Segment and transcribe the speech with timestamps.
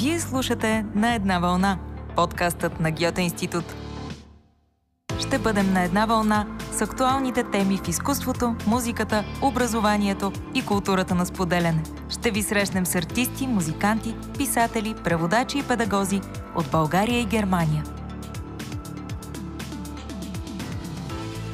[0.00, 1.78] Вие слушате На една вълна,
[2.16, 3.64] подкастът на Гьоте Институт.
[5.18, 11.26] Ще бъдем на една вълна с актуалните теми в изкуството, музиката, образованието и културата на
[11.26, 11.82] споделяне.
[12.08, 16.20] Ще ви срещнем с артисти, музиканти, писатели, преводачи и педагози
[16.56, 17.84] от България и Германия.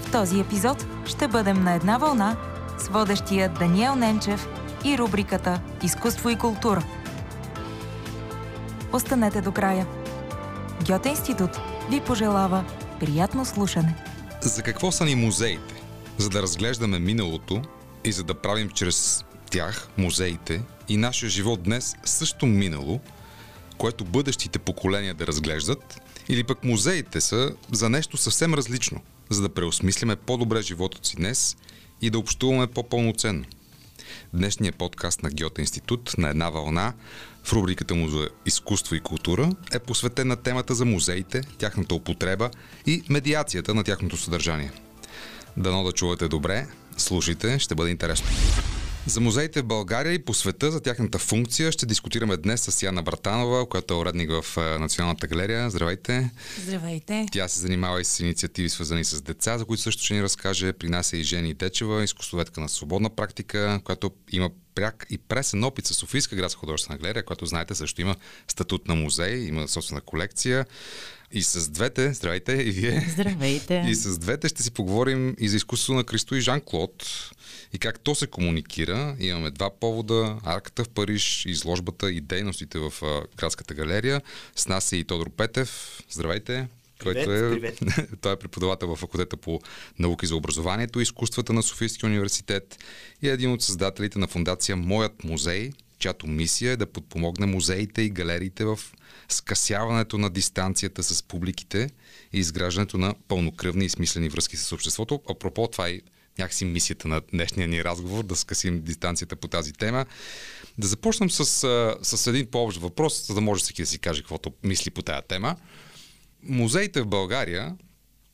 [0.03, 2.37] В този епизод ще бъдем на една вълна
[2.79, 4.49] с водещия Даниел Ненчев
[4.85, 6.85] и рубриката Изкуство и култура.
[8.95, 9.87] Останете до края.
[10.87, 11.51] Гьоте Институт
[11.91, 12.65] ви пожелава
[13.01, 13.97] приятно слушане.
[14.43, 15.75] За какво са ни музеите?
[16.19, 17.63] За да разглеждаме миналото
[18.05, 23.01] и за да правим чрез тях, музеите и нашия живот днес също минало,
[23.79, 29.49] което бъдещите поколения да разглеждат, или пък музеите са за нещо съвсем различно, за да
[29.49, 31.57] преосмисляме по-добре живота си днес
[32.03, 33.45] и да общуваме по-пълноценно.
[34.35, 36.93] Днешният подкаст на Гьота Институт на една вълна
[37.45, 42.51] в рубриката му за изкуство и култура е посветен на темата за музеите, тяхната употреба
[42.87, 44.73] и медиацията на тяхното съдържание.
[45.57, 48.29] Дано да чувате добре, слушайте, ще бъде интересно.
[49.07, 53.03] За музеите в България и по света, за тяхната функция, ще дискутираме днес с Яна
[53.03, 55.71] Братанова, която е уредник в Националната галерия.
[55.71, 56.31] Здравейте!
[56.63, 57.27] Здравейте!
[57.33, 60.73] Тя се занимава и с инициативи, свързани с деца, за които също ще ни разкаже.
[60.73, 65.65] При нас е и Жени Течева, изкуствоведка на свободна практика, която има пряк и пресен
[65.65, 68.17] опит с Софийска градска художествена галерия, която знаете също има
[68.49, 70.67] статут на музей, има собствена колекция.
[71.33, 73.07] И с двете, здравейте и вие.
[73.11, 73.85] Здравейте.
[73.89, 77.09] И с двете ще си поговорим и за изкуството на Кристо и Жан-Клод
[77.73, 79.17] и как то се комуникира.
[79.21, 80.39] Имаме два повода.
[80.45, 82.93] Арката в Париж, изложбата и дейностите в
[83.37, 84.23] градската галерия.
[84.57, 86.03] С нас е и Тодор Петев.
[86.11, 86.69] Здравейте
[87.05, 87.81] който е, привет.
[88.21, 89.61] той е преподавател в факултета по
[89.99, 92.79] науки за образованието и изкуствата на Софийския университет
[93.23, 98.03] и е един от създателите на фундация Моят музей, чиято мисия е да подпомогне музеите
[98.03, 98.79] и галериите в
[99.29, 101.91] скъсяването на дистанцията с публиките
[102.33, 105.23] и изграждането на пълнокръвни и смислени връзки с обществото.
[105.31, 106.01] Апропо, това е
[106.39, 110.07] някакси мисията на днешния ни разговор, да скъсим дистанцията по тази тема.
[110.79, 111.45] Да започнем с,
[112.03, 115.23] с един по-общ въпрос, за да може всеки да си каже каквото мисли по тази
[115.29, 115.57] тема
[116.45, 117.77] музеите в България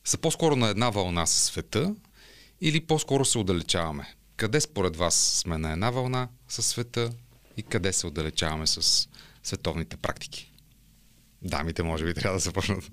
[0.05, 1.95] са по-скоро на една вълна с света
[2.61, 4.15] или по-скоро се отдалечаваме?
[4.37, 7.11] Къде според вас сме на една вълна с света
[7.57, 9.09] и къде се отдалечаваме с
[9.43, 10.51] световните практики?
[11.41, 12.91] Дамите, може би, трябва да започнат.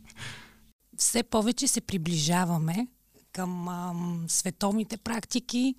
[0.97, 2.89] Все повече се приближаваме
[3.33, 3.94] към а,
[4.28, 5.75] световните практики.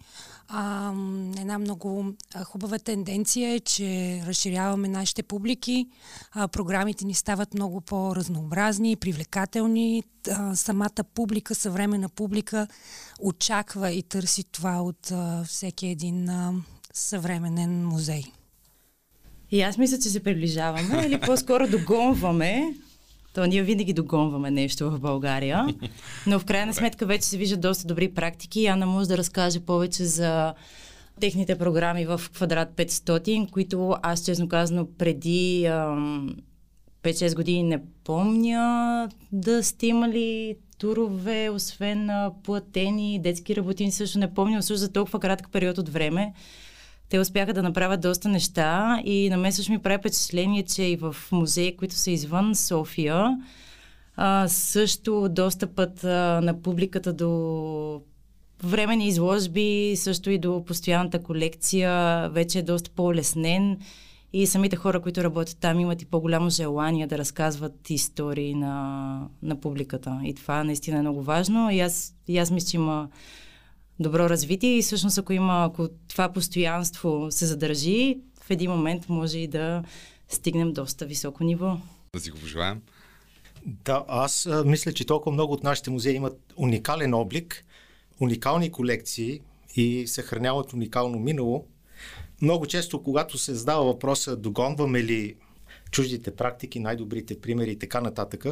[0.47, 0.93] А,
[1.39, 5.87] една много хубава тенденция е, че разширяваме нашите публики.
[6.31, 10.03] А, програмите ни стават много по-разнообразни, привлекателни.
[10.31, 12.67] А, самата публика, съвременна публика,
[13.19, 16.53] очаква и търси това от а, всеки един а,
[16.93, 18.23] съвременен музей.
[19.51, 22.73] И аз мисля, че се приближаваме или по-скоро догонваме
[23.33, 25.67] то ние винаги догонваме нещо в България,
[26.27, 28.65] но в крайна сметка вече се виждат доста добри практики.
[28.65, 30.53] Ана може да разкаже повече за
[31.19, 36.35] техните програми в квадрат 500, които аз честно казано преди ам,
[37.03, 42.09] 5-6 години не помня да сте имали турове, освен
[42.43, 46.33] платени детски работини, също не помня, също за толкова кратък период от време
[47.09, 50.95] те успяха да направят доста неща и на мен също ми прави впечатление, че и
[50.95, 53.37] в музеи, които са извън София,
[54.15, 58.01] а, също достъпът а, на публиката до
[58.63, 63.77] времени изложби, също и до постоянната колекция вече е доста по-леснен
[64.33, 69.59] и самите хора, които работят там, имат и по-голямо желание да разказват истории на, на
[69.59, 70.19] публиката.
[70.23, 71.71] И това наистина е много важно.
[71.71, 73.09] И аз, и аз мисля, че има
[73.99, 79.37] добро развитие и всъщност ако има, ако това постоянство се задържи, в един момент може
[79.37, 79.83] и да
[80.29, 81.77] стигнем доста високо ниво.
[82.13, 82.81] Да си го пожелаем.
[83.65, 87.65] Да, аз а, мисля, че толкова много от нашите музеи имат уникален облик,
[88.19, 89.41] уникални колекции
[89.75, 91.65] и съхраняват уникално минало.
[92.41, 95.35] Много често, когато се задава въпроса, догонваме ли
[95.91, 98.45] чуждите практики, най-добрите примери и така нататък,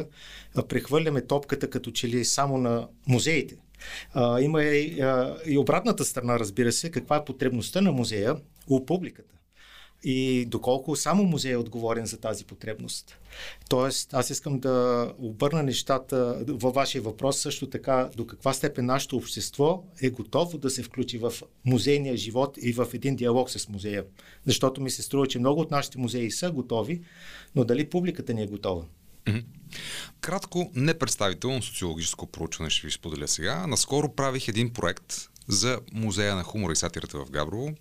[0.68, 3.56] прехвърляме топката като че ли само на музеите.
[4.14, 8.36] А, има и, а, и обратната страна, разбира се, каква е потребността на музея
[8.68, 9.38] у публиката
[10.04, 13.18] и доколко само музей е отговорен за тази потребност.
[13.68, 19.16] Тоест, аз искам да обърна нещата във вашия въпрос също така до каква степен нашето
[19.16, 21.32] общество е готово да се включи в
[21.64, 24.04] музейния живот и в един диалог с музея.
[24.46, 27.02] Защото ми се струва, че много от нашите музеи са готови,
[27.54, 28.84] но дали публиката ни е готова?
[30.20, 33.66] Кратко, непредставително социологическо проучване ще ви споделя сега.
[33.66, 35.14] Наскоро правих един проект
[35.48, 37.74] за музея на хумора и сатирата в Габрово,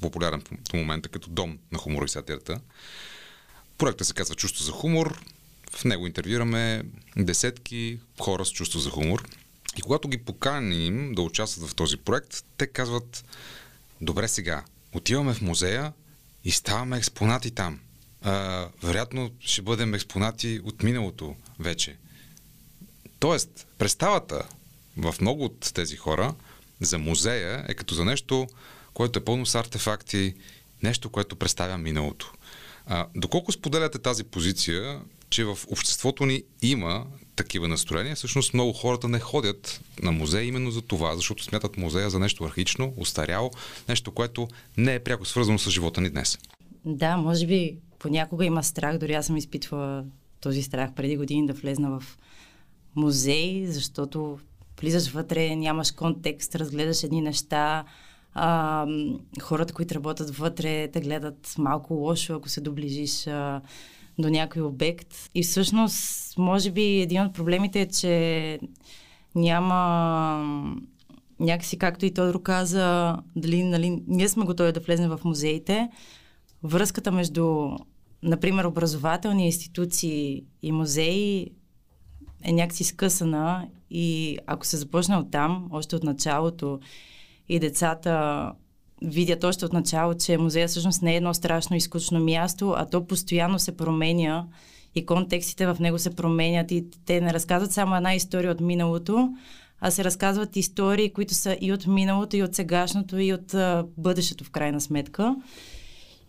[0.00, 2.60] популярен в момента като дом на хумора и сатирата.
[3.78, 5.20] Проектът се казва Чувство за хумор.
[5.70, 6.82] В него интервюираме
[7.16, 9.28] десетки хора с чувство за хумор.
[9.76, 13.24] И когато ги поканим да участват в този проект, те казват,
[14.00, 15.92] добре сега, отиваме в музея
[16.44, 17.80] и ставаме експонати там.
[18.22, 21.96] А, вероятно ще бъдем експонати от миналото вече.
[23.18, 24.46] Тоест, представата
[24.96, 26.34] в много от тези хора
[26.80, 28.46] за музея е като за нещо,
[28.94, 30.34] което е пълно с артефакти,
[30.82, 32.32] нещо, което представя миналото.
[32.86, 35.00] А, доколко споделяте тази позиция,
[35.30, 37.06] че в обществото ни има
[37.36, 42.10] такива настроения, всъщност много хората не ходят на музей именно за това, защото смятат музея
[42.10, 43.50] за нещо архично, устаряло,
[43.88, 46.38] нещо, което не е пряко свързано с живота ни днес.
[46.84, 50.04] Да, може би понякога има страх, дори аз съм изпитвала
[50.40, 52.18] този страх преди години да влезна в
[52.96, 54.38] музей, защото
[54.80, 57.84] влизаш вътре, нямаш контекст, разгледаш едни неща,
[58.34, 58.86] а,
[59.42, 63.60] хората, които работят вътре, те гледат малко лошо, ако се доближиш а,
[64.18, 65.30] до някой обект.
[65.34, 68.58] И всъщност, може би, един от проблемите е, че
[69.34, 69.76] няма
[71.40, 75.88] някакси, както и Тодор каза, дали нали, ние сме готови да влезем в музеите,
[76.62, 77.70] връзката между,
[78.22, 81.50] например, образователни институции и музеи
[82.44, 86.80] е някакси скъсана и ако се започне от там, още от началото,
[87.48, 88.52] и децата
[89.02, 92.86] видят още от начало, че музея всъщност не е едно страшно и скучно място, а
[92.86, 94.46] то постоянно се променя
[94.94, 99.28] и контекстите в него се променят и те не разказват само една история от миналото,
[99.80, 103.86] а се разказват истории, които са и от миналото, и от сегашното, и от а,
[103.96, 105.36] бъдещето в крайна сметка.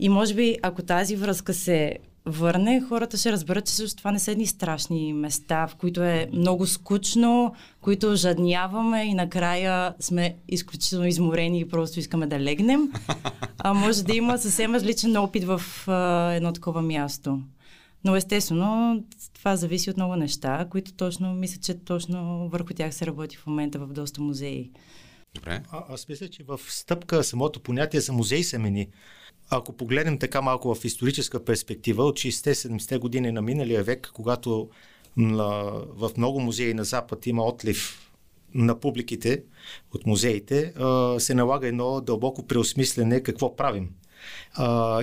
[0.01, 4.19] И може би, ако тази връзка се върне, хората ще разберат, че също това не
[4.19, 11.07] са едни страшни места, в които е много скучно, които жадняваме и накрая сме изключително
[11.07, 12.91] изморени и просто искаме да легнем.
[13.57, 17.39] А може да има съвсем различен опит в а, едно такова място.
[18.05, 19.03] Но естествено,
[19.33, 23.47] това зависи от много неща, които точно, мисля, че точно върху тях се работи в
[23.47, 24.71] момента в доста музеи.
[25.35, 25.63] Добре.
[25.71, 28.87] А, аз мисля, че в стъпка самото понятие за музей се мени.
[29.49, 34.69] Ако погледнем така малко в историческа перспектива, от 60-70 години на миналия век, когато
[35.17, 38.11] в много музеи на Запад има отлив
[38.53, 39.43] на публиките
[39.93, 40.73] от музеите,
[41.19, 43.89] се налага едно дълбоко преосмислене какво правим.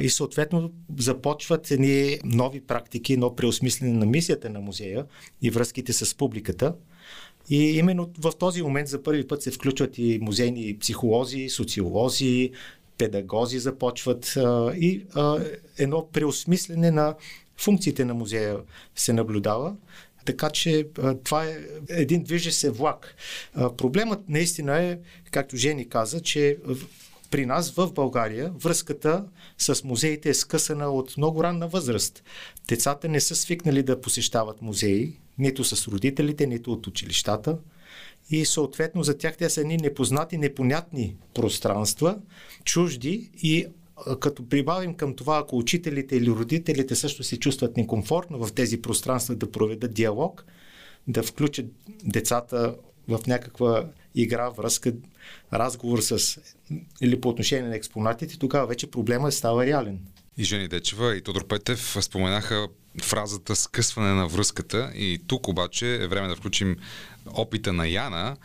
[0.01, 5.07] И съответно започват едни нови практики, но преосмислене на мисията на музея
[5.43, 6.75] и връзките с публиката.
[7.51, 12.51] И именно в този момент за първи път се включват и музейни психолози, социолози,
[12.99, 15.39] педагози започват а, и а,
[15.79, 17.15] едно преосмислене на
[17.57, 18.57] функциите на музея
[18.97, 19.77] се наблюдава.
[20.25, 21.59] Така че а, това е
[21.89, 23.15] един движещ се влак.
[23.55, 24.99] А, проблемът наистина е,
[25.31, 26.57] както Жени каза, че
[27.31, 29.25] при нас в България връзката
[29.59, 32.23] с музеите е скъсана от много ранна възраст.
[32.69, 37.59] Децата не са свикнали да посещават музеи, нито с родителите, нито от училищата
[38.31, 42.19] и съответно за тях те са едни непознати, непонятни пространства,
[42.65, 43.67] чужди и
[44.21, 49.35] като прибавим към това, ако учителите или родителите също се чувстват некомфортно в тези пространства
[49.35, 50.45] да проведат диалог,
[51.09, 51.67] да включат
[52.05, 52.77] децата
[53.09, 53.85] в някаква
[54.15, 54.93] игра, връзка,
[55.53, 56.41] разговор с
[57.01, 59.99] или по отношение на експонатите, тогава вече проблема става реален.
[60.37, 62.69] И Жени Дечева и Тодор Петев споменаха
[63.03, 66.77] фразата скъсване на връзката и тук обаче е време да включим
[67.27, 68.37] опита на Яна,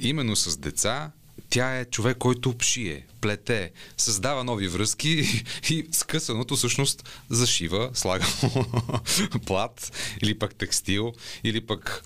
[0.00, 1.10] именно с деца,
[1.50, 8.26] тя е човек, който шие, плете, създава нови връзки и, и скъсаното всъщност зашива, слага
[9.46, 11.12] плат или пък текстил
[11.44, 12.04] или пък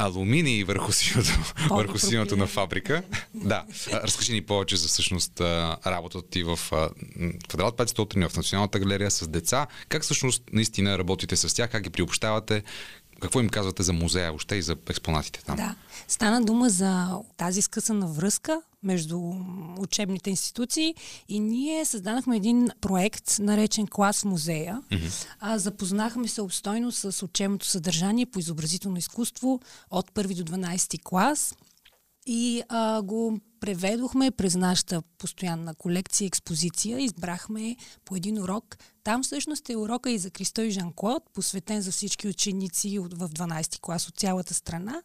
[0.00, 1.30] алуминий върху синото,
[1.70, 3.02] върху синото на фабрика.
[3.34, 5.40] да, разкажи ни повече за всъщност
[5.86, 6.58] работата ти в
[7.48, 9.66] Квадрат 500 в Националната галерия с деца.
[9.88, 12.62] Как всъщност наистина работите с тях, как ги приобщавате,
[13.20, 15.56] какво им казвате за музея още и за експонатите там?
[15.56, 15.74] Да.
[16.08, 19.32] Стана дума за тази скъсана връзка между
[19.78, 20.94] учебните институции
[21.28, 24.82] и ние създадахме един проект, наречен Клас в музея.
[24.90, 25.26] Mm-hmm.
[25.40, 29.60] А, запознахме се обстойно с учебното съдържание по изобразително изкуство
[29.90, 31.54] от първи до 12 клас
[32.32, 37.00] и а, го преведохме през нашата постоянна колекция, експозиция.
[37.00, 38.76] Избрахме по един урок.
[39.04, 43.80] Там всъщност е урока и за Кристо и Жан-Клод, посветен за всички ученици в 12
[43.80, 45.02] клас от цялата страна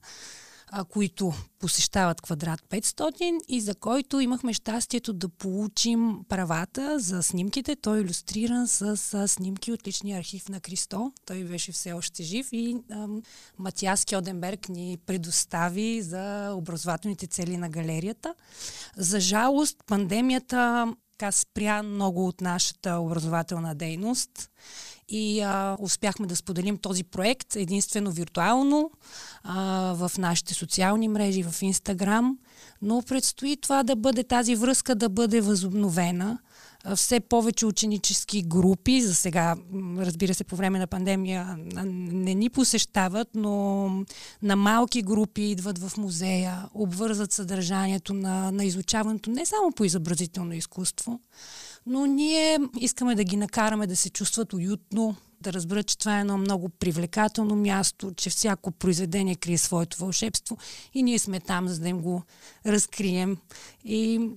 [0.68, 7.76] а, които посещават квадрат 500 и за който имахме щастието да получим правата за снимките.
[7.76, 11.12] Той е иллюстриран с, с снимки от личния архив на Кристо.
[11.26, 13.08] Той беше все още жив и а,
[13.60, 18.36] Матиас Кьоденберг ни предостави за образователните цели на галерията.
[18.98, 24.50] За жалост, пандемията така спря много от нашата образователна дейност
[25.10, 28.92] и а, успяхме да споделим този проект единствено виртуално
[29.44, 32.38] а, в нашите социални мрежи, в Инстаграм,
[32.82, 36.40] но предстои това да бъде, тази връзка да бъде възобновена
[36.96, 39.56] все повече ученически групи, за сега,
[39.98, 43.88] разбира се, по време на пандемия не ни посещават, но
[44.42, 50.54] на малки групи идват в музея, обвързат съдържанието на, на изучаването не само по изобразително
[50.54, 51.20] изкуство,
[51.86, 56.22] но ние искаме да ги накараме да се чувстват уютно, да разберат, че това е
[56.22, 60.58] едно много привлекателно място, че всяко произведение крие своето вълшебство
[60.94, 62.24] и ние сме там, за да им го
[62.66, 63.38] разкрием.
[63.84, 64.30] И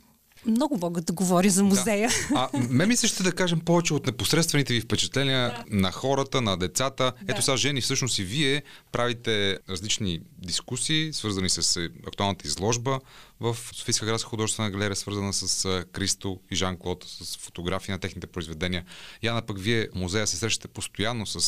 [0.51, 2.11] много могат да говори за музея.
[2.31, 2.51] Да.
[2.55, 5.77] А ме ми се ще да кажем повече от непосредствените ви впечатления да.
[5.77, 7.13] на хората, на децата.
[7.23, 7.33] Да.
[7.33, 8.63] Ето сега, Жени, всъщност и вие
[8.93, 13.01] правите различни дискусии, свързани с актуалната изложба
[13.41, 18.85] в Софийска градска художествена галерия, свързана с Кристо и Жан-Клод, с фотографии на техните произведения.
[19.23, 21.41] Яна, пък вие музея се срещате постоянно с,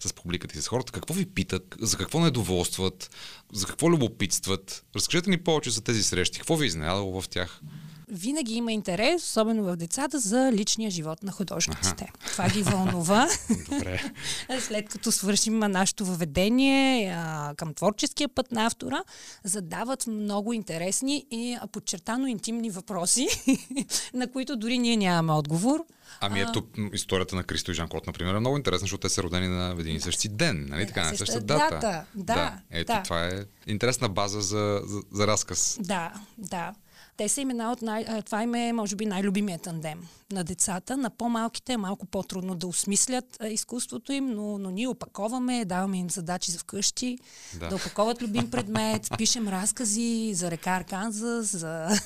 [0.00, 0.92] с публиката и с хората.
[0.92, 1.76] Какво ви питат?
[1.80, 3.10] За какво недоволстват?
[3.52, 4.84] За какво любопитстват?
[4.96, 6.38] Разкажете ни повече за тези срещи.
[6.38, 7.60] Какво ви е изненадало в тях?
[8.10, 12.04] Винаги има интерес, особено в децата, за личния живот на художниците.
[12.08, 12.30] Ага.
[12.32, 13.28] Това ги вълнува.
[13.70, 14.12] Добре.
[14.60, 19.02] След като свършим нашето въведение а, към творческия път на автора,
[19.44, 23.28] задават много интересни и подчертано интимни въпроси,
[24.14, 25.84] на които дори ние нямаме отговор.
[26.20, 29.22] Ами ето историята на Кристо и Жан Клод, например, е много интересна, защото те са
[29.22, 31.74] родени на един и същи ден, нали така, на същата дата.
[31.74, 32.04] дата.
[32.14, 32.58] Да, да.
[32.70, 33.02] Ето, да.
[33.02, 35.78] това е интересна база за, за, за разказ.
[35.80, 36.74] Да, да.
[37.18, 38.22] Те са имена от най...
[38.22, 39.98] Това им е, може би, най-любимият тандем
[40.32, 40.96] на децата.
[40.96, 46.10] На по-малките е малко по-трудно да осмислят изкуството им, но, но ние опаковаме, даваме им
[46.10, 47.18] задачи за вкъщи,
[47.60, 51.88] да, да опаковат любим предмет, пишем разкази за река Арканзас, за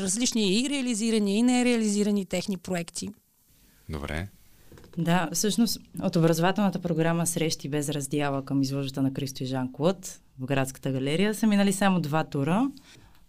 [0.00, 3.10] различни и реализирани, и нереализирани техни проекти.
[3.88, 4.28] Добре.
[4.98, 10.20] Да, всъщност от образователната програма Срещи без раздяла към изложбата на Кристо и Жан Клод
[10.38, 12.70] в градската галерия са минали само два тура.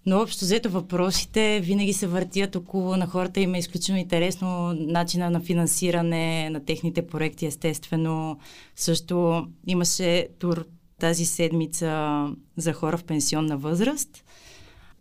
[0.08, 5.30] Но общо взето въпросите винаги се въртят около на хората им е изключително интересно начина
[5.30, 8.40] на финансиране на техните проекти, естествено.
[8.76, 10.66] Също имаше тур
[11.00, 12.24] тази седмица
[12.58, 14.24] за хора в пенсионна възраст.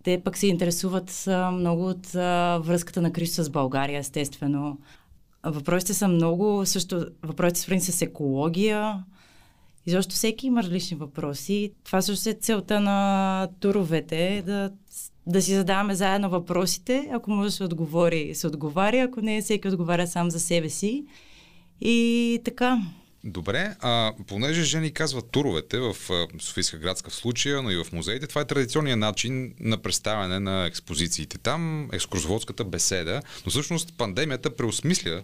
[0.05, 2.07] Те пък се интересуват много от
[2.67, 4.79] връзката на Кристо с България, естествено.
[5.45, 9.05] Въпросите са много, също въпросите свързани с екология,
[9.87, 11.73] и защо всеки има различни въпроси.
[11.85, 14.71] Това също е целта на туровете, да,
[15.27, 17.09] да си задаваме заедно въпросите.
[17.13, 19.03] Ако може да се отговори, се отговаря.
[19.03, 21.05] Ако не, всеки отговаря сам за себе си.
[21.81, 22.83] И така.
[23.25, 25.97] Добре, а понеже Жени казва туровете в
[26.41, 30.67] Софийска градска в случая, но и в музеите, това е традиционният начин на представяне на
[30.67, 31.39] експозициите.
[31.39, 35.23] Там екскурзоводската беседа, но всъщност пандемията преосмисля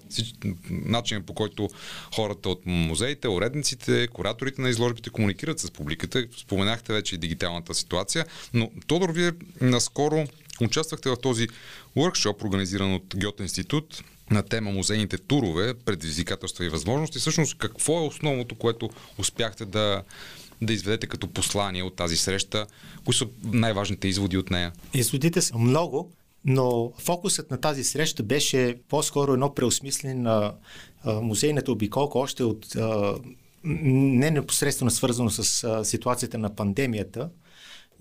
[0.71, 1.69] начинът по който
[2.15, 6.27] хората от музеите, уредниците, кураторите на изложбите комуникират с публиката.
[6.37, 10.27] Споменахте вече и дигиталната ситуация, но Тодор, вие наскоро
[10.61, 11.49] участвахте в този
[11.97, 17.19] workshop, организиран от Гьота институт, на тема музейните турове, предизвикателства и възможности.
[17.19, 20.03] Всъщност, какво е основното, което успяхте да,
[20.63, 22.67] да изведете като послание от тази среща?
[23.05, 24.73] Кои са най-важните изводи от нея?
[24.95, 26.13] Изводите са много,
[26.45, 30.55] но фокусът на тази среща беше по-скоро едно преосмислене на
[31.05, 32.67] музейната обиколка още от
[33.65, 37.31] не непосредствено свързано с ситуацията на пандемията,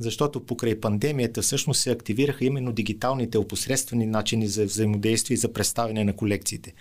[0.02, 6.04] защото покрай пандемията всъщност се активираха именно дигиталните опосредствени начини за взаимодействие и за представяне
[6.04, 6.74] на колекциите.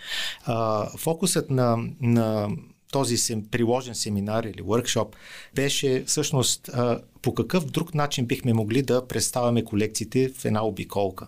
[0.44, 2.48] А, фокусът на, на
[2.92, 5.08] този сем, приложен семинар или workshop
[5.54, 11.26] беше всъщност а, по какъв друг начин бихме могли да представяме колекциите в една обиколка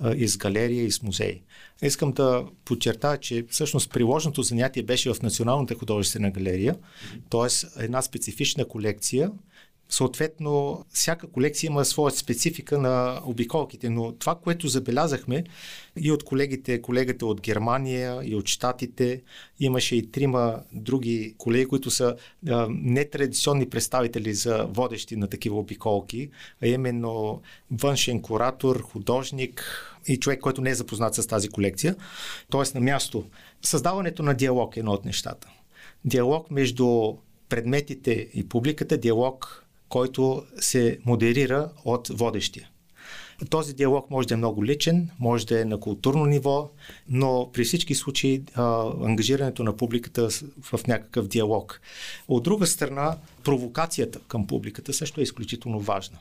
[0.00, 1.42] а, из галерия и с музей.
[1.82, 6.76] Искам да подчертая, че всъщност приложното занятие беше в Националната художествена галерия,
[7.30, 7.82] т.е.
[7.84, 9.30] една специфична колекция,
[9.90, 15.44] Съответно, всяка колекция има своя специфика на обиколките, но това, което забелязахме
[15.96, 19.22] и от колегите, колегата от Германия и от Штатите,
[19.60, 22.16] имаше и трима други колеги, които са
[22.48, 26.30] а, нетрадиционни представители за водещи на такива обиколки,
[26.62, 29.64] а именно външен куратор, художник
[30.08, 31.96] и човек, който не е запознат с тази колекция,
[32.50, 32.78] т.е.
[32.78, 33.24] на място.
[33.62, 35.48] Създаването на диалог е едно от нещата.
[36.04, 37.14] Диалог между
[37.48, 42.68] предметите и публиката, диалог който се модерира от водещия.
[43.50, 46.70] Този диалог може да е много личен, може да е на културно ниво,
[47.08, 50.28] но при всички случаи а, ангажирането на публиката
[50.62, 51.80] в някакъв диалог.
[52.28, 56.18] От друга страна, провокацията към публиката също е изключително важна.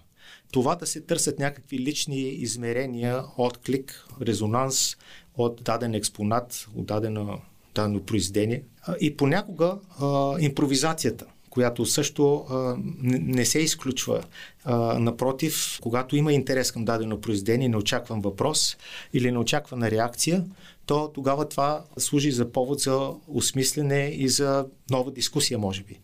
[0.51, 4.97] Това да се търсят някакви лични измерения, отклик, резонанс
[5.37, 7.41] от даден експонат, от дадено,
[7.75, 8.63] дадено произведение.
[8.99, 11.25] И понякога а, импровизацията
[11.57, 14.23] която също а, не се изключва.
[14.63, 18.77] А, напротив, когато има интерес към дадено произведение, не очаквам въпрос
[19.13, 20.45] или не очаквана реакция,
[20.85, 25.99] то тогава това служи за повод за осмислене и за нова дискусия, може би.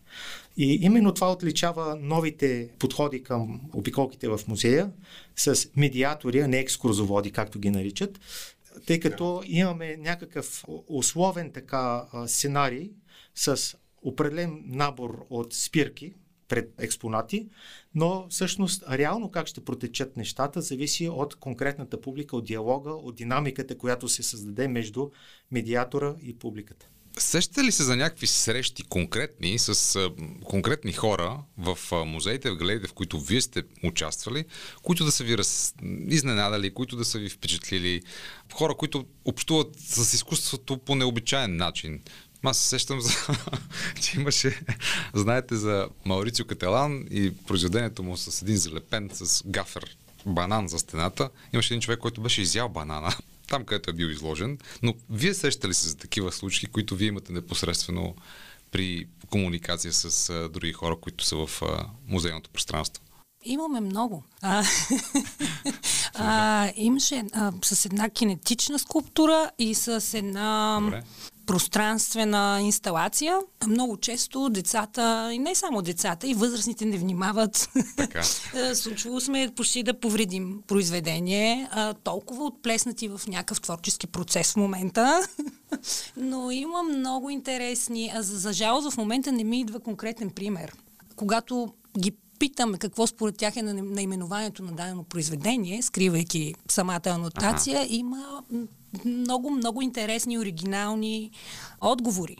[0.57, 4.91] И именно това отличава новите подходи към обиколките в музея
[5.35, 8.19] с медиатори, а не екскурзоводи, както ги наричат,
[8.85, 12.91] тъй като имаме някакъв условен така сценарий
[13.35, 16.13] с определен набор от спирки
[16.47, 17.47] пред експонати,
[17.95, 23.77] но всъщност реално как ще протечат нещата зависи от конкретната публика, от диалога, от динамиката,
[23.77, 25.09] която се създаде между
[25.51, 26.87] медиатора и публиката.
[27.17, 30.09] Сещате ли се за някакви срещи конкретни с а,
[30.43, 34.45] конкретни хора в а, музеите, в галериите, в които вие сте участвали,
[34.83, 35.73] които да са ви раз...
[36.07, 38.01] изненадали, които да са ви впечатлили,
[38.53, 42.01] хора, които общуват с изкуството по необичайен начин?
[42.43, 43.09] Аз се сещам, за,
[44.01, 44.61] че имаше,
[45.13, 51.29] знаете, за Маурицио Кателан и произведението му с един залепен с гафер банан за стената.
[51.53, 53.15] Имаше един човек, който беше изял банана
[53.49, 54.57] там, където е бил изложен.
[54.83, 58.15] Но вие сещате ли се за такива случаи, които вие имате непосредствено
[58.71, 63.03] при комуникация с а, други хора, които са в а, музейното пространство?
[63.45, 64.23] Имаме много.
[64.41, 64.63] А,
[66.13, 71.03] а, имаше а, с една кинетична скулптура и с една Добре
[71.45, 73.39] пространствена инсталация.
[73.67, 77.69] Много често децата, и не само децата, и възрастните не внимават.
[77.97, 78.21] Така.
[78.55, 81.69] Е, случвало сме почти да повредим произведение,
[82.03, 85.27] толкова отплеснати в някакъв творчески процес в момента.
[86.17, 88.11] Но има много интересни.
[88.15, 90.73] А за, за жалост в момента не ми идва конкретен пример.
[91.15, 97.81] Когато ги питаме какво според тях е на наименованието на дадено произведение, скривайки самата анотация,
[97.81, 97.87] ага.
[97.89, 98.43] има
[99.05, 101.31] много, много интересни, оригинални
[101.81, 102.37] отговори.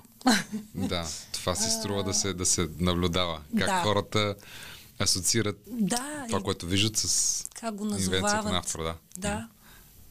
[0.75, 3.41] Да, това си струва да се, да се наблюдава.
[3.57, 3.81] Как да.
[3.83, 4.35] хората
[5.00, 8.83] асоциират да, това, което виждат с как го инвенцията на автора.
[8.83, 8.96] Да.
[9.18, 9.48] да.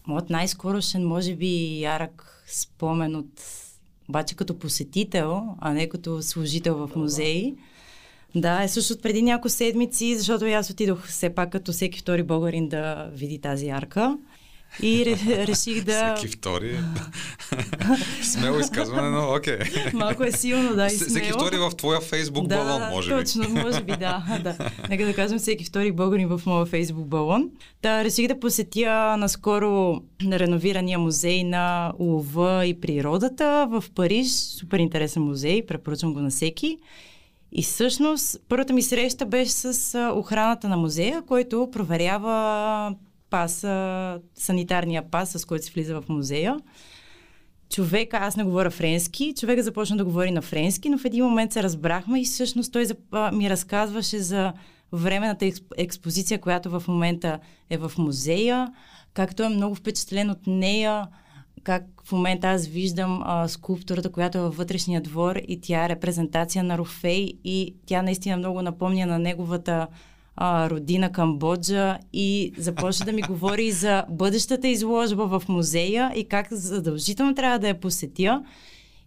[0.07, 3.43] Моят най-скорошен, може би, ярък спомен от
[4.09, 7.55] обаче като посетител, а не като служител в музеи.
[7.55, 7.63] Да,
[8.35, 12.69] е също от преди няколко седмици, защото аз отидох все пак като всеки втори българин
[12.69, 14.17] да види тази арка.
[14.83, 16.17] И реших да...
[16.17, 16.79] Всеки втори.
[18.23, 19.59] смело изказване, но окей.
[19.59, 19.95] Okay.
[19.95, 21.11] Малко е силно, да, и смело.
[21.11, 23.49] Всеки втори в твоя фейсбук да, балон, може точно, би.
[23.49, 24.71] Точно, може би, да, да.
[24.89, 27.51] Нека да кажем всеки втори българин в моя фейсбук балон.
[27.83, 34.29] Да, реших да посетя наскоро на реновирания музей на лова и природата в Париж.
[34.31, 36.79] Супер интересен музей, препоръчвам го на всеки.
[37.53, 42.95] И всъщност първата ми среща беше с охраната на музея, който проверява
[43.31, 46.57] паса, санитарния пас, с който се влиза в музея.
[47.71, 51.53] Човека, аз не говоря френски, човека започна да говори на френски, но в един момент
[51.53, 52.87] се разбрахме и всъщност той
[53.33, 54.53] ми разказваше за
[54.93, 57.39] временната експозиция, която в момента
[57.71, 58.73] е в музея,
[59.15, 61.07] както е много впечатлен от нея,
[61.65, 65.89] как в момента аз виждам а, скулптурата, която е във вътрешния двор и тя е
[65.89, 69.87] репрезентация на Рофей и тя наистина много напомня на неговата
[70.37, 76.53] а, родина Камбоджа и започна да ми говори за бъдещата изложба в музея и как
[76.53, 78.43] задължително трябва да я посетя.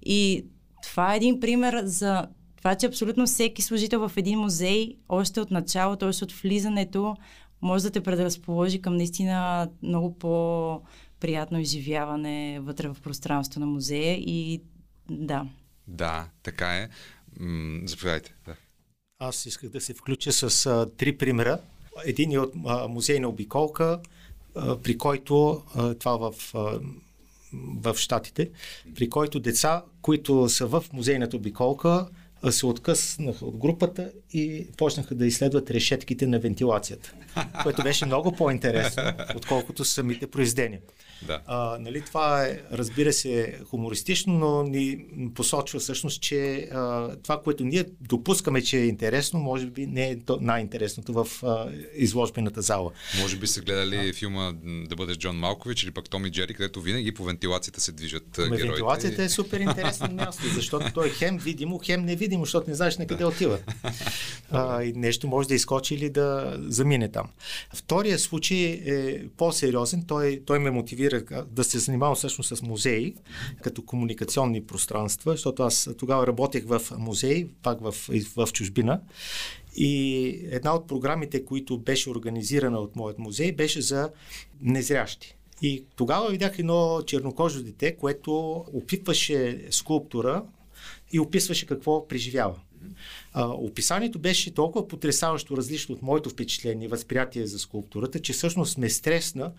[0.06, 0.46] И
[0.84, 5.52] това е един пример за това, че абсолютно всеки служител в един музей, още от
[5.52, 7.16] началото, още от влизането,
[7.62, 10.18] може да те предразположи към наистина много
[11.20, 14.62] по-приятно изживяване вътре в пространството на музея и
[15.10, 15.46] да.
[15.88, 16.90] Да, така е.
[17.40, 18.34] М- заповядайте.
[18.46, 18.56] Да.
[19.20, 21.60] Аз исках да се включа с а, три примера.
[22.06, 24.00] Един е от а, музейна обиколка,
[24.56, 26.80] а, при който а, това в, а,
[27.54, 28.50] в Штатите,
[28.96, 32.08] при който деца, които са в музейната обиколка,
[32.52, 37.14] се откъснаха от групата и почнаха да изследват решетките на вентилацията,
[37.64, 39.04] което беше много по-интересно,
[39.36, 40.80] отколкото самите произведения.
[41.22, 41.42] Да.
[41.46, 47.64] А, нали, това е, разбира се, хумористично, но ни посочва всъщност, че а, това, което
[47.64, 52.92] ние допускаме, че е интересно, може би не е най-интересното в а, изложбената зала.
[53.22, 54.14] Може би са гледали а.
[54.14, 58.38] филма да бъдеш Джон Малкович или пък Томи Джери, където винаги по вентилацията се движат
[58.38, 58.68] Ме героите.
[58.68, 62.98] Вентилацията е супер интересно място, защото той е хем видимо, хем невидимо, защото не знаеш
[62.98, 63.60] на къде отива.
[64.52, 67.30] а, и нещо може да изкочи или да замине там.
[67.74, 70.04] Втория случай е по-сериозен.
[70.08, 71.05] Той, той ме мотивира
[71.52, 73.16] да се занимавам всъщност с музеи,
[73.62, 77.96] като комуникационни пространства, защото аз тогава работех в музей, пак в,
[78.36, 79.02] в чужбина.
[79.76, 84.10] И една от програмите, които беше организирана от моят музей, беше за
[84.62, 85.36] незрящи.
[85.62, 90.44] И тогава видях едно чернокожо дете, което опитваше скулптура
[91.12, 92.56] и описваше какво преживява.
[93.34, 98.90] А, описанието беше толкова потрясаващо различно от моето впечатление, възприятие за скулптурата, че всъщност ме
[98.90, 99.52] стресна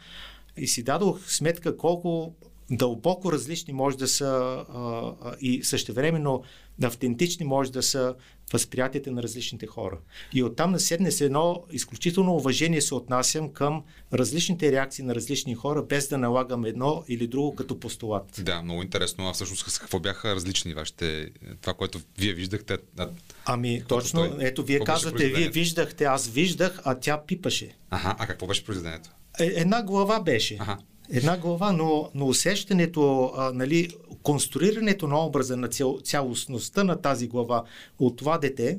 [0.57, 2.35] и си дадох сметка колко
[2.71, 4.27] дълбоко различни може да са
[4.75, 6.43] а, и същевременно
[6.83, 8.15] автентични може да са
[8.53, 9.99] възприятията на различните хора.
[10.35, 15.55] И оттам на седне с едно изключително уважение се отнасям към различните реакции на различни
[15.55, 18.41] хора, без да налагам едно или друго като постулат.
[18.43, 19.29] Да, много интересно.
[19.29, 22.79] А всъщност какво бяха различни вашите, това, което вие виждахте?
[22.99, 23.11] А...
[23.45, 27.77] Ами точно, той, ето вие казвате, вие виждахте, аз виждах, а тя пипаше.
[27.91, 29.11] Ага, а какво беше произведението?
[29.41, 30.57] Е, една глава беше.
[30.61, 30.79] Ага.
[31.11, 33.89] Една глава, но, но усещането, а, нали,
[34.23, 37.65] конструирането на образа на цял, цялостността на тази глава
[37.99, 38.79] от това дете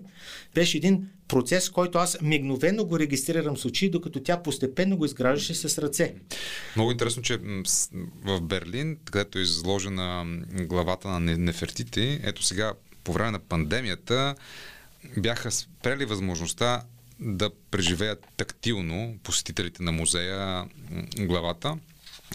[0.55, 5.55] беше един процес, който аз мигновено го регистрирам с очи, докато тя постепенно го изграждаше
[5.55, 6.15] с ръце.
[6.75, 7.37] Много интересно, че
[8.23, 14.35] в Берлин, където е изложена главата на Нефертити, ето сега по време на пандемията
[15.17, 16.83] бяха спрели възможността
[17.19, 20.65] да преживеят тактилно посетителите на музея
[21.19, 21.77] главата,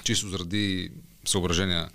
[0.05, 0.91] чисто заради
[1.25, 1.89] съображения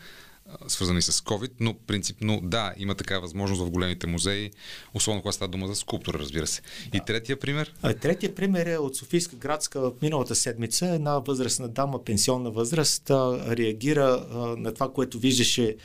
[0.67, 4.51] свързани с COVID, но принципно да, има такава възможност в големите музеи,
[4.93, 6.61] особено когато става дума за скулптура, разбира се.
[6.93, 7.73] И третия пример?
[7.81, 10.87] А, третия пример е от Софийска градска миналата седмица.
[10.87, 13.09] Една възрастна дама, пенсионна възраст,
[13.47, 15.75] реагира а, на това, което виждаше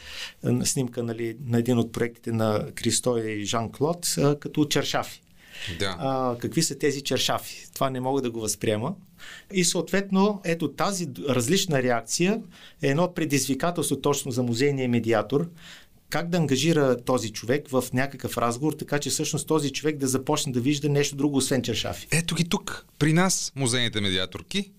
[0.42, 5.22] на снимка нали, на един от проектите на Кристо и Жан-Клод, а, като чершафи.
[5.78, 5.96] Да.
[5.98, 7.66] А, какви са тези чершафи?
[7.74, 8.94] Това не мога да го възприема.
[9.52, 12.40] И съответно, ето тази различна реакция
[12.82, 15.48] е едно предизвикателство точно за музейния медиатор,
[16.10, 20.52] как да ангажира този човек в някакъв разговор, така че всъщност този човек да започне
[20.52, 22.06] да вижда нещо друго, освен чершафи.
[22.10, 24.70] Ето ги тук, при нас, музейните медиаторки,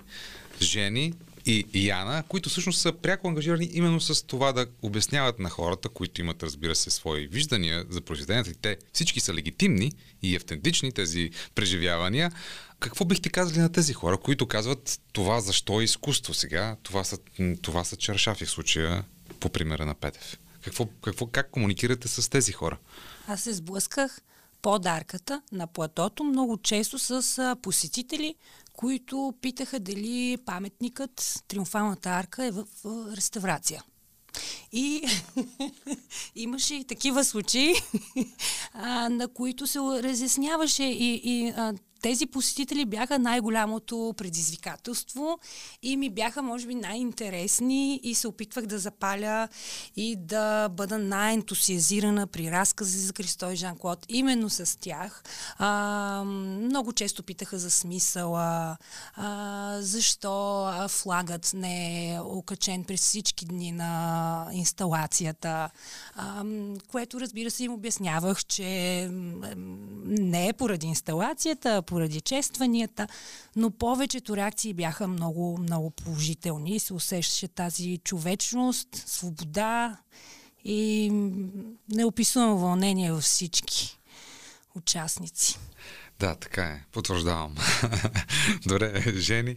[0.61, 1.13] жени,
[1.45, 6.21] и Яна, които всъщност са пряко ангажирани именно с това да обясняват на хората, които
[6.21, 11.31] имат, разбира се, свои виждания за произведенията и те всички са легитимни и автентични тези
[11.55, 12.31] преживявания.
[12.79, 17.17] Какво бихте казали на тези хора, които казват това защо е изкуство сега, това са,
[17.61, 19.03] това са чершафи в случая
[19.39, 20.37] по примера на Петев?
[20.61, 22.77] Какво, какво, как комуникирате с тези хора?
[23.27, 24.21] Аз се сблъсках
[24.63, 28.35] под арката на платото много често с посетители,
[28.73, 32.65] които питаха дали паметникът, Триумфалната арка е в
[33.15, 33.83] реставрация.
[34.71, 35.07] И
[36.35, 37.73] имаше и такива случаи,
[39.09, 41.73] на които се разясняваше и, и а,
[42.03, 45.39] тези посетители бяха най-голямото предизвикателство
[45.83, 49.47] и ми бяха, може би, най-интересни и се опитвах да запаля
[49.95, 54.05] и да бъда най-ентусиазирана при разкази за Христо и Жан-Клод.
[54.09, 55.23] Именно с тях.
[55.57, 58.77] А, много често питаха за смисъла,
[59.15, 65.69] а, защо флагът не е окачен през всички дни на инсталацията,
[66.15, 66.43] а,
[66.87, 69.09] което разбира се им обяснявах, че
[70.05, 73.07] не е поради инсталацията, а поради честванията,
[73.55, 76.79] но повечето реакции бяха много, много положителни.
[76.79, 79.97] Се усещаше тази човечност, свобода
[80.63, 81.09] и
[81.89, 83.99] неописуемо вълнение във всички
[84.75, 85.59] участници.
[86.19, 86.83] Да, така е.
[86.91, 87.55] Потвърждавам.
[88.67, 89.55] Добре, Жени?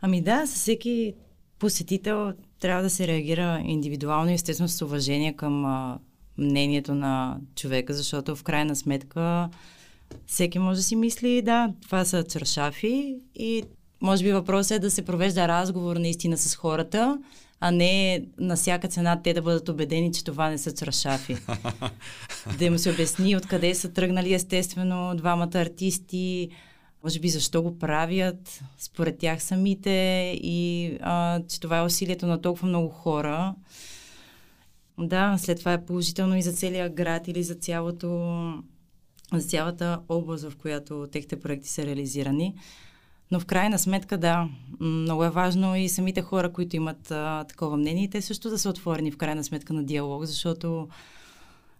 [0.00, 1.14] Ами да, със всеки
[1.58, 5.98] посетител трябва да се реагира индивидуално и естествено с уважение към а,
[6.38, 9.50] мнението на човека, защото в крайна сметка
[10.26, 13.62] всеки може да си мисли, да, това са цършафи и
[14.00, 17.18] може би въпросът е да се провежда разговор наистина с хората,
[17.60, 21.36] а не на всяка цена те да бъдат убедени, че това не са цършафи.
[22.58, 26.48] да им се обясни откъде са тръгнали естествено двамата артисти,
[27.04, 29.90] може би защо го правят според тях самите
[30.42, 33.54] и а, че това е усилието на толкова много хора.
[34.98, 38.08] Да, след това е положително и за целия град или за цялото
[39.34, 42.54] за цялата област, в която техните проекти са реализирани.
[43.30, 44.48] Но в крайна сметка, да,
[44.80, 48.70] много е важно и самите хора, които имат а, такова мнение, те също да са
[48.70, 50.88] отворени в крайна сметка на диалог, защото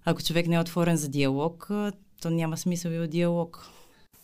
[0.04, 1.70] ако човек не е отворен за диалог,
[2.22, 3.68] то няма смисъл и от диалог.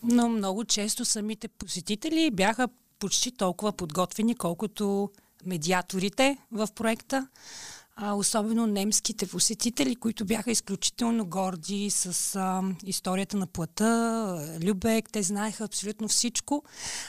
[0.03, 2.67] Но много често самите посетители бяха
[2.99, 5.09] почти толкова подготвени, колкото
[5.45, 7.27] медиаторите в проекта.
[7.99, 15.23] А, особено немските посетители, които бяха изключително горди с а, историята на плата, Любек, те
[15.23, 16.63] знаеха абсолютно всичко.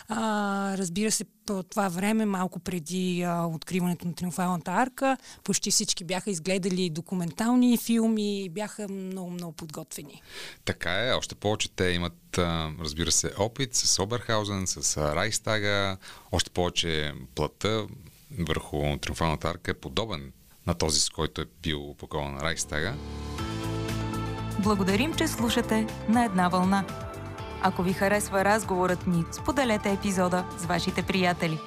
[0.08, 6.04] А, разбира се, по това време, малко преди а, откриването на Триумфалната арка, почти всички
[6.04, 10.22] бяха изгледали документални филми и бяха много-много подготвени.
[10.64, 15.96] Така е, още повече те имат, а, разбира се, опит с Оберхаузен, с Райстага,
[16.32, 17.86] още повече плата
[18.38, 20.32] върху Триумфалната арка е подобен
[20.68, 22.94] на този, с който е бил покола на Райстага.
[24.58, 26.84] Благодарим, че слушате на една вълна.
[27.62, 31.58] Ако ви харесва разговорът ни, споделете епизода с вашите приятели.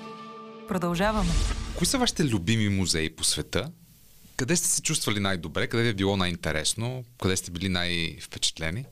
[0.68, 1.30] Продължаваме.
[1.78, 3.72] Кои са вашите любими музеи по света?
[4.38, 5.68] Къде сте се чувствали най-добре?
[5.68, 7.04] Къде ви е било най-интересно?
[7.22, 8.86] Къде сте били най-впечатлени?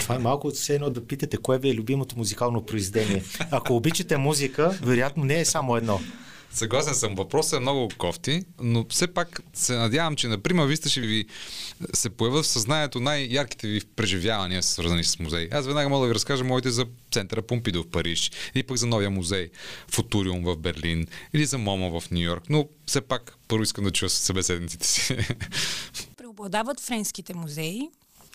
[0.00, 3.24] Това е малко все едно да питате кое ви е любимото музикално произведение.
[3.50, 6.00] Ако обичате музика, вероятно не е само едно.
[6.52, 7.14] Съгласен съм.
[7.14, 11.26] Въпросът е много кофти, но все пак се надявам, че например вие ще ви
[11.94, 15.48] се появят в съзнанието най-ярките ви преживявания, свързани с музей.
[15.52, 18.86] Аз веднага мога да ви разкажа моите за центъра Помпидо в Париж, или пък за
[18.86, 19.50] новия музей
[19.88, 23.90] Футуриум в Берлин, или за Момо в Нью Йорк, но все пак първо искам да
[23.90, 25.16] чуя събеседниците си.
[26.16, 27.88] Преобладават френските музеи,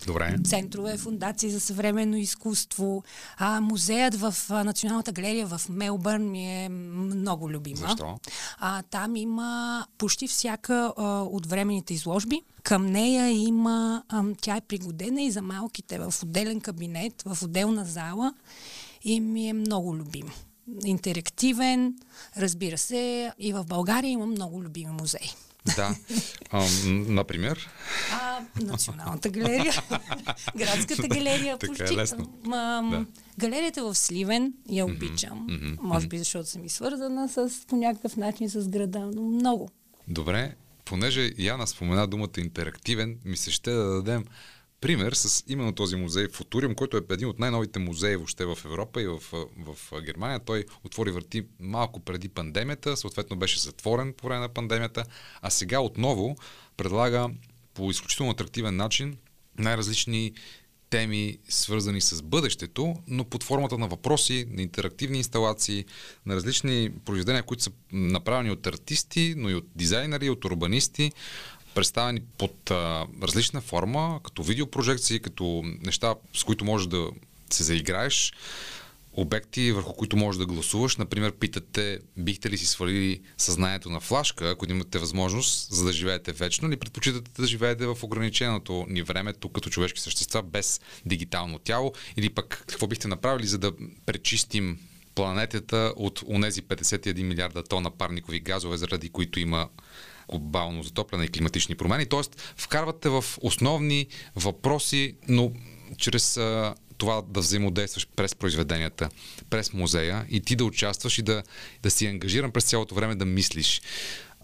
[0.08, 0.36] Добре.
[0.46, 3.04] центрове, фундации за съвременно изкуство.
[3.38, 7.78] А, музеят в а, Националната галерия в Мелбърн ми е много любима.
[7.78, 8.18] Защо?
[8.58, 12.42] А, там има почти всяка а, от временните изложби.
[12.64, 17.86] Към нея има, а, тя е пригодена и за малките в отделен кабинет, в отделна
[17.86, 18.34] зала
[19.04, 20.30] и ми е много любим.
[20.86, 21.96] Интерактивен,
[22.38, 25.30] разбира се, и в България има много любими музеи.
[25.76, 25.96] Да.
[26.52, 27.70] А, например?
[28.12, 29.74] А, Националната галерия,
[30.58, 31.58] Градската галерия.
[31.58, 32.34] Така е лесно.
[32.46, 33.06] Ам, Да.
[33.40, 35.48] Галерията в Сливен я обичам.
[35.50, 39.70] мгм, Може би защото съм и свързана с, по някакъв начин с града, но много.
[40.08, 44.26] Добре, понеже Яна спомена думата интерактивен, ми се ще да дадем
[44.86, 49.02] пример с именно този музей Футуриум, който е един от най-новите музеи въобще в Европа
[49.02, 49.20] и в,
[49.58, 50.40] в Германия.
[50.40, 55.06] Той отвори врати малко преди пандемията, съответно беше затворен по време на пандемията,
[55.42, 56.36] а сега отново
[56.78, 57.30] предлага
[57.74, 59.18] по изключително атрактивен начин
[59.58, 60.34] най-различни
[60.90, 65.86] теми, свързани с бъдещето, но под формата на въпроси, на интерактивни инсталации,
[66.26, 71.12] на различни произведения, които са направени от артисти, но и от дизайнери, от урбанисти,
[71.76, 77.10] представени под а, различна форма, като видеопрожекции, като неща, с които можеш да
[77.50, 78.34] се заиграеш,
[79.14, 80.98] обекти, върху които можеш да гласуваш.
[80.98, 86.32] Например, питате, бихте ли си свалили съзнанието на флашка, ако имате възможност, за да живеете
[86.32, 91.60] вечно, или предпочитате да живеете в ограниченото ни време, тук като човешки същества, без дигитално
[91.60, 93.72] тяло, или пък какво бихте направили, за да
[94.06, 94.80] пречистим
[95.16, 99.70] планетата от онези 51 милиарда тона парникови газове, заради които има
[100.30, 102.06] глобално затопляне и климатични промени.
[102.06, 105.52] Тоест, вкарвате в основни въпроси, но
[105.98, 109.10] чрез а, това да взаимодействаш през произведенията,
[109.50, 111.44] през музея и ти да участваш и да,
[111.84, 113.82] да си ангажиран през цялото време да мислиш.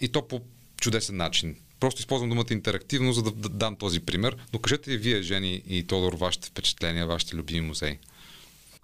[0.01, 0.41] И то по
[0.81, 1.55] чудесен начин.
[1.79, 4.37] Просто използвам думата интерактивно, за да, да дам този пример.
[4.53, 7.97] Но кажете ли вие, Жени и Тодор, вашите впечатления, вашите любими музеи?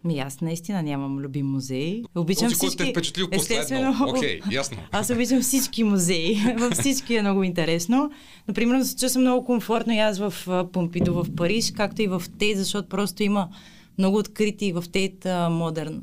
[0.07, 2.03] Ми аз наистина нямам любим музей.
[2.15, 2.83] Обичам Този, който всички...
[2.83, 3.95] те е впечатлил последно.
[4.07, 4.77] Окей, ясно.
[4.91, 6.35] Аз обичам всички музеи.
[6.57, 8.11] Във всички е много интересно.
[8.47, 10.33] Например, се чувствам много комфортно и аз в
[10.73, 13.49] Помпидо в Париж, както и в Тейт, защото просто има
[13.97, 16.01] много открити в Тейт Модерн.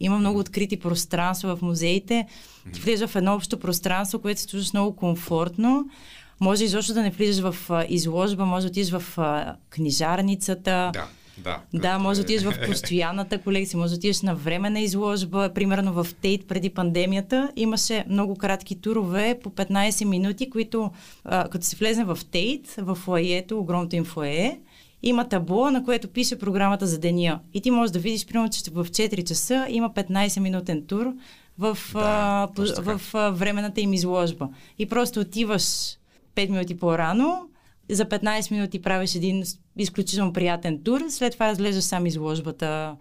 [0.00, 2.26] Има много открити пространства в музеите.
[2.72, 5.84] Ти влизаш в едно общо пространство, което се чувстваш много комфортно.
[6.40, 9.18] Може изобщо да не влизаш в изложба, може да отидеш в
[9.70, 10.90] книжарницата.
[10.94, 11.06] Да,
[11.44, 11.60] да.
[11.74, 15.50] Да, може да отидеш в постоянната колекция, може да отидеш на временна изложба.
[15.54, 20.90] Примерно в Тейт преди пандемията имаше много кратки турове по 15 минути, които
[21.24, 24.58] а, като се влезе в Тейт, в фойето, огромното им фое,
[25.02, 27.40] има табло, на което пише програмата за деня.
[27.54, 31.12] И ти можеш да видиш, примерно, че в 4 часа има 15-минутен тур
[31.58, 34.48] в, Да, а, по, в а, временната им изложба.
[34.78, 35.62] И просто отиваш
[36.36, 37.48] 5 минути по-рано,
[37.90, 39.44] за 15 минути правиш един
[39.78, 42.96] изключително приятен тур, след това разглеждаш сам изложбата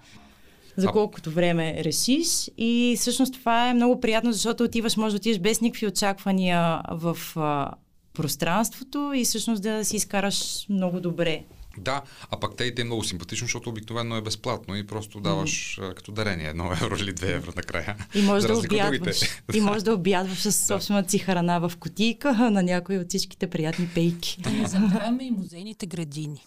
[0.77, 2.51] за колкото време решиш.
[2.57, 7.17] И всъщност това е много приятно, защото отиваш, може да отидеш без никакви очаквания в
[7.35, 7.71] а,
[8.13, 11.43] пространството и всъщност да си изкараш много добре.
[11.77, 15.19] Да, а пък те и те е много симпатично, защото обикновено е безплатно и просто
[15.19, 17.95] даваш а, като дарение едно евро или две евро накрая.
[18.15, 19.19] И можеш За да обядваш.
[19.53, 23.89] И можеш да обядваш с собствената си храна в кутийка на някои от всичките приятни
[23.93, 24.37] пейки.
[24.39, 26.45] Да не забравяме и музейните градини.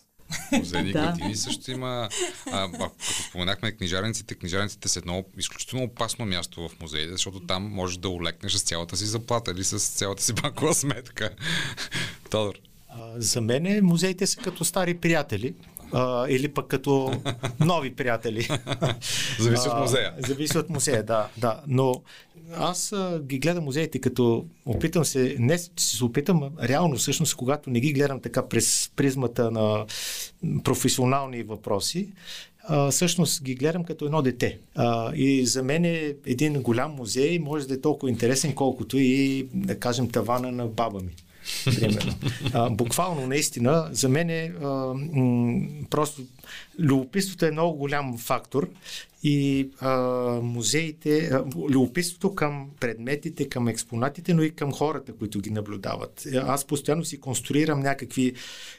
[0.53, 1.03] Музейни Да.
[1.03, 2.09] градини също има.
[2.53, 7.63] А, а, като споменахме книжарниците, книжарниците са едно изключително опасно място в музеите, защото там
[7.63, 11.31] можеш да олекнеш с цялата си заплата или с цялата си банкова сметка.
[12.31, 12.55] Тодор.
[13.17, 15.55] За мен музеите са като стари приятели.
[15.93, 17.13] А, или пък като
[17.61, 18.43] нови приятели.
[19.39, 20.15] Зависи от А, музея.
[20.27, 21.29] Зависи от музея, да.
[21.39, 21.61] да.
[21.67, 21.95] Но
[22.57, 27.71] аз а, ги гледам музеите като опитам се, не се опитам, а реално всъщност, когато
[27.71, 29.87] не ги гледам така през призмата на
[30.65, 32.09] професионални въпроси,
[32.69, 34.59] а, всъщност ги гледам като едно дете.
[34.75, 39.47] А, и за мен е един голям музей може да е толкова интересен, колкото и,
[39.55, 41.11] да кажем, тавана на баба ми.
[41.65, 42.15] Примерно.
[42.53, 44.95] А, буквално, наистина, за мен е а,
[45.91, 46.23] просто
[46.79, 48.69] любопитството е много голям фактор
[49.23, 49.91] и а,
[50.43, 56.27] музеите, а, любопитството към предметите, към експонатите, но и към хората, които ги наблюдават.
[56.35, 58.35] Аз постоянно си конструирам някакви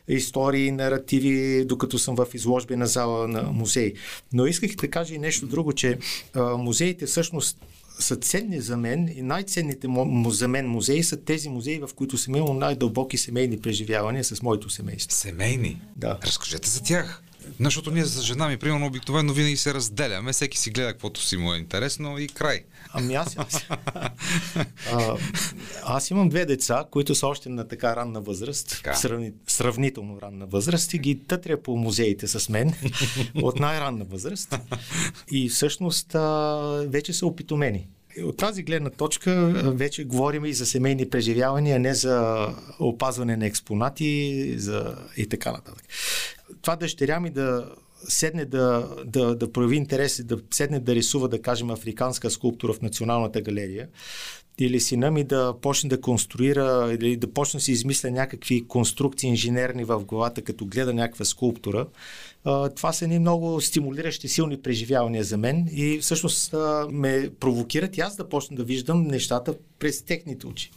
[0.07, 3.93] истории, наративи, докато съм в изложбена зала на музей.
[4.33, 5.97] Но исках да кажа и нещо друго, че
[6.33, 7.57] а, музеите всъщност
[8.01, 12.17] са ценни за мен и най-ценните му, за мен музеи са тези музеи, в които
[12.17, 15.17] съм имал най-дълбоки семейни преживявания с моето семейство.
[15.17, 15.81] Семейни.
[15.95, 16.19] Да.
[16.23, 17.23] Разкажете за тях.
[17.59, 21.37] Защото ние с жена ми, примерно, обикновено винаги се разделяме, всеки си гледа каквото си
[21.37, 22.63] му е интересно и край.
[22.93, 23.65] Ами аз, аз,
[24.91, 25.17] а,
[25.83, 28.93] аз имам две деца, които са още на така ранна възраст, Така.
[28.93, 32.73] сравни, сравнително ранна възраст и ги тътря по музеите с мен
[33.41, 34.57] от най-ранна възраст
[35.31, 37.87] и всъщност а, вече са опитомени.
[38.23, 42.47] От тази гледна точка вече говорим и за семейни преживявания, не за
[42.79, 44.95] опазване на експонати за...
[45.17, 45.83] и така нататък.
[46.61, 47.69] Това дъщеря ми да
[48.07, 52.73] седне да, да, да прояви интерес и да седне да рисува, да кажем, африканска скулптура
[52.73, 53.87] в Националната галерия,
[54.59, 59.29] или сина ми да почне да конструира, или да почне да си измисля някакви конструкции
[59.29, 61.87] инженерни в главата, като гледа някаква скулптура,
[62.75, 66.55] това са едни много стимулиращи, силни преживявания за мен и всъщност
[66.91, 70.71] ме провокират и аз да почна да виждам нещата през техните очи.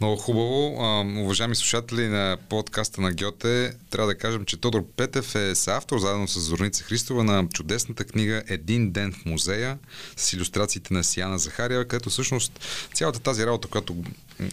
[0.00, 0.76] Много хубаво.
[1.22, 6.28] Уважаеми слушатели на подкаста на Гьоте, трябва да кажем, че Тодор Петев е съавтор, заедно
[6.28, 9.78] с Зорница Христова, на чудесната книга Един ден в музея
[10.16, 12.60] с иллюстрациите на Сияна Захариева, където всъщност
[12.94, 13.96] цялата тази работа, която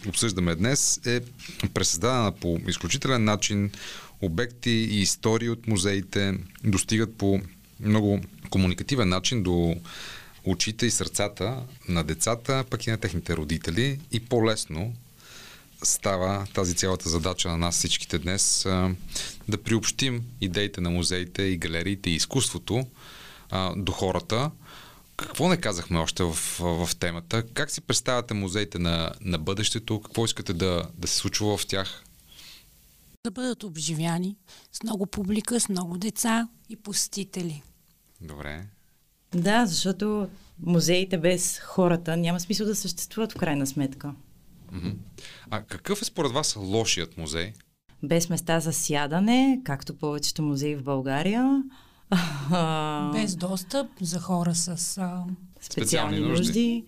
[0.08, 1.20] обсъждаме днес, е
[1.74, 3.70] пресъздадена по изключителен начин.
[4.20, 7.40] Обекти и истории от музеите достигат по
[7.80, 9.76] много комуникативен начин до
[10.44, 14.94] очите и сърцата на децата, пък и на техните родители и по-лесно
[15.82, 18.62] става тази цялата задача на нас всичките днес
[19.48, 22.86] да приобщим идеите на музеите и галериите и изкуството
[23.76, 24.50] до хората.
[25.16, 27.42] Какво не казахме още в, в темата?
[27.54, 30.00] Как си представяте музеите на, на бъдещето?
[30.00, 32.02] Какво искате да, да се случва в тях?
[33.26, 34.36] Да бъдат обживяни
[34.72, 37.62] с много публика, с много деца и посетители.
[38.20, 38.66] Добре.
[39.34, 40.28] Да, защото
[40.62, 44.14] музеите без хората няма смисъл да съществуват в крайна сметка.
[45.50, 47.52] А какъв е според вас лошият музей?
[48.02, 51.62] Без места за сядане, както повечето музеи в България.
[53.12, 54.68] Без достъп за хора с...
[54.68, 55.26] А, специални
[55.60, 56.38] Специални нужди.
[56.38, 56.84] нужди,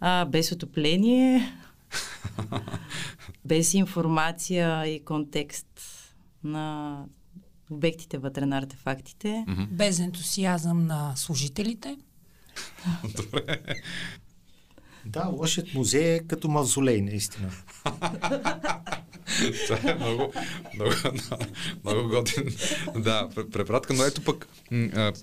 [0.00, 1.52] а, без отопление,
[3.44, 5.66] без информация и контекст
[6.44, 6.98] на
[7.70, 9.44] обектите вътре на артефактите.
[9.70, 11.96] без ентусиазъм на служителите.
[15.06, 17.50] Да, лошият музей е като мавзолей, наистина.
[19.66, 20.32] Това е много,
[20.74, 20.92] много,
[21.84, 22.44] много готин.
[22.96, 23.94] Да, пр- препратка.
[23.94, 24.48] Но ето пък,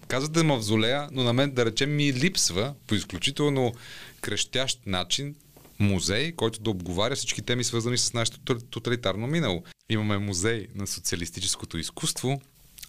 [0.08, 3.74] казвате мавзолея, но на мен да речем ми липсва по изключително
[4.22, 5.36] крещящ начин
[5.80, 9.64] музей, който да обговаря всички теми, свързани с нашето тот- тоталитарно минало.
[9.90, 12.42] Имаме музей на социалистическото изкуство,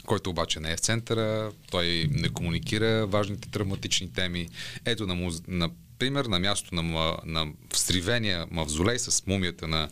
[0.07, 4.48] който обаче не е в центъра, той не комуникира важните травматични теми.
[4.85, 5.42] Ето, на, муз...
[5.48, 9.88] например, на място на, на взривения мавзолей с мумията на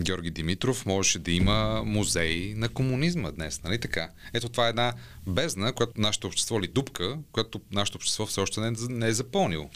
[0.00, 4.10] Георги Димитров можеше да има музей на комунизма днес, нали така?
[4.32, 4.94] Ето това е една
[5.26, 9.12] бездна, която нашето общество, или дупка, която нашето общество все още не, е- не е
[9.12, 9.70] запълнило.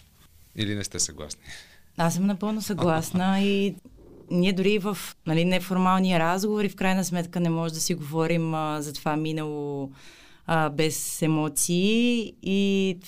[0.56, 1.42] Или не сте съгласни?
[1.98, 3.74] Аз съм напълно съгласна и
[4.30, 8.54] ние дори в нали, неформалния разговор и в крайна сметка не може да си говорим
[8.54, 9.90] а, за това минало
[10.46, 12.98] а, без емоции и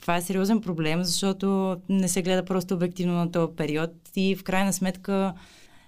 [0.00, 4.44] това е сериозен проблем, защото не се гледа просто обективно на този период и в
[4.44, 5.34] крайна сметка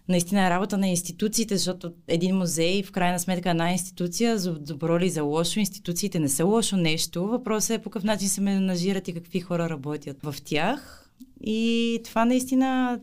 [0.09, 4.55] наистина е работа на институциите, защото един музей в крайна сметка е една институция, за
[4.55, 7.27] добро или за лошо, институциите не са лошо нещо.
[7.27, 11.08] Въпросът е по какъв начин се менажират и какви хора работят в тях.
[11.41, 13.01] И това наистина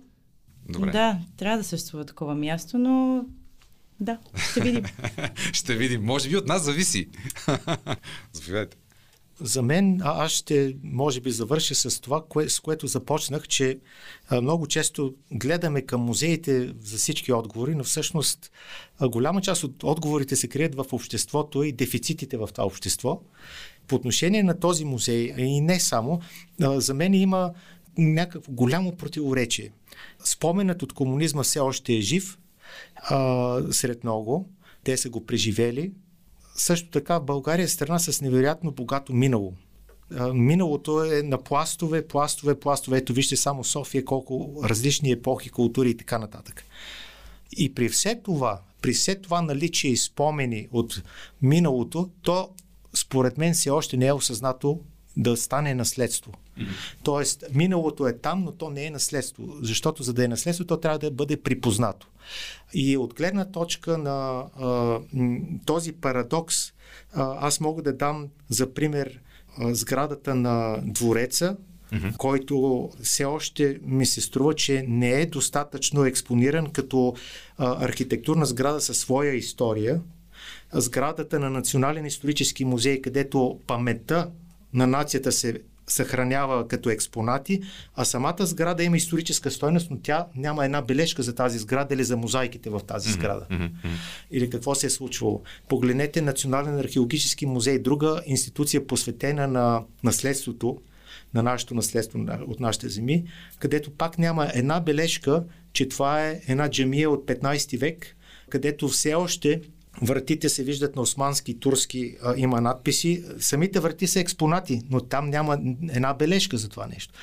[0.69, 0.91] Добре.
[0.91, 3.25] да, трябва да съществува такова място, но
[3.99, 4.17] Да,
[4.51, 4.83] ще видим.
[5.53, 6.03] ще видим.
[6.03, 7.09] Може би от нас зависи.
[8.33, 8.77] Заповядайте.
[9.39, 13.79] За мен, а аз ще, може би, завърша с това, кое, с което започнах, че
[14.29, 18.51] а, много често гледаме към музеите за всички отговори, но всъщност
[18.99, 23.21] а, голяма част от отговорите се крият в обществото и дефицитите в това общество.
[23.87, 26.21] По отношение на този музей, и не само,
[26.61, 27.53] а, за мен има
[27.97, 29.71] някакво голямо противоречие.
[30.23, 32.37] Споменът от комунизма все още е жив
[32.95, 34.49] а, сред много.
[34.83, 35.91] Те са го преживели,
[36.55, 39.53] също така България е страна с невероятно богато минало.
[40.33, 42.97] Миналото е на пластове, пластове, пластове.
[42.97, 46.63] Ето вижте само София, колко различни епохи, култури и така нататък.
[47.57, 51.03] И при все това, при все това наличие и спомени от
[51.41, 52.49] миналото, то
[52.93, 54.79] според мен все още не е осъзнато
[55.17, 56.31] да стане наследство.
[57.03, 59.43] Тоест, миналото е там, но то не е наследство.
[59.61, 62.07] Защото за да е наследство, то трябва да бъде припознато.
[62.73, 64.99] И от гледна точка на а,
[65.65, 66.55] този парадокс,
[67.13, 69.19] а, аз мога да дам за пример
[69.57, 71.57] а, сградата на двореца,
[71.93, 72.17] Mm-hmm.
[72.17, 77.15] който все още ми се струва, че не е достатъчно експониран като
[77.57, 80.01] а, архитектурна сграда със своя история.
[80.73, 84.29] Сградата на Национален исторически музей, където паметта
[84.73, 87.61] на нацията се съхранява като експонати,
[87.95, 92.03] а самата сграда има историческа стойност, но тя няма една бележка за тази сграда или
[92.03, 93.45] за мозайките в тази сграда.
[93.51, 93.69] Mm-hmm.
[94.31, 95.41] Или какво се е случвало.
[95.67, 100.81] Погледнете Национален археологически музей, друга институция посветена на наследството,
[101.33, 103.23] на нашето наследство от нашите земи,
[103.59, 108.15] където пак няма една бележка, че това е една джамия от 15 век,
[108.49, 109.61] където все още
[110.01, 113.23] Вратите се виждат на османски турски, а, има надписи.
[113.39, 117.13] Самите врати са експонати, но там няма една бележка за това нещо.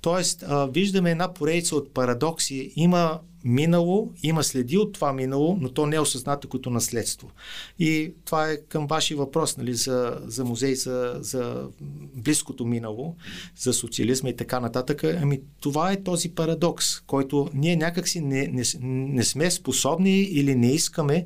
[0.00, 2.72] Тоест, а, виждаме една поредица от парадокси.
[2.76, 7.30] Има минало, има следи от това минало, но то не е осъзнато като наследство.
[7.78, 11.68] И това е към ваши въпрос нали, за, за музей, за, за
[12.14, 13.16] близкото минало,
[13.56, 15.04] за социализма и така нататък.
[15.04, 20.72] Ами това е този парадокс, който ние някакси не, не, не сме способни или не
[20.72, 21.24] искаме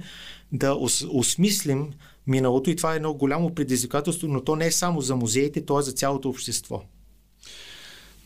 [0.52, 1.90] да ос, осмислим
[2.26, 5.78] миналото и това е едно голямо предизвикателство, но то не е само за музеите, то
[5.78, 6.82] е за цялото общество.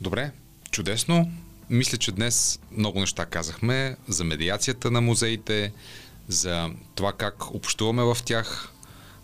[0.01, 0.31] Добре,
[0.71, 1.33] чудесно.
[1.71, 5.73] Мисля, че днес много неща казахме за медиацията на музеите,
[6.29, 8.73] за това как общуваме в тях,